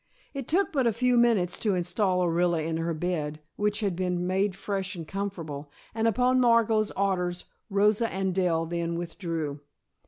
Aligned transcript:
It 0.33 0.47
took 0.47 0.73
but 0.73 0.87
a 0.87 0.93
few 0.93 1.15
minutes 1.15 1.59
to 1.59 1.75
install 1.75 2.21
Orilla 2.25 2.65
in 2.65 2.77
her 2.77 2.91
bed, 2.95 3.39
which 3.55 3.81
had 3.81 3.95
been 3.95 4.25
made 4.25 4.55
fresh 4.55 4.95
and 4.95 5.07
comfortable, 5.07 5.69
and 5.93 6.07
upon 6.07 6.39
Margot's 6.39 6.89
orders 6.97 7.45
Rosa 7.69 8.11
and 8.11 8.33
Dell 8.33 8.65
then 8.65 8.97
withdrew. 8.97 9.61